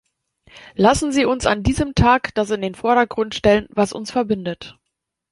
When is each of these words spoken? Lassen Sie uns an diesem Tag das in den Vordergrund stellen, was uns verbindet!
Lassen 0.73 1.11
Sie 1.11 1.25
uns 1.25 1.45
an 1.45 1.61
diesem 1.61 1.93
Tag 1.93 2.33
das 2.33 2.49
in 2.49 2.61
den 2.63 2.73
Vordergrund 2.73 3.35
stellen, 3.35 3.67
was 3.69 3.93
uns 3.93 4.09
verbindet! 4.09 4.79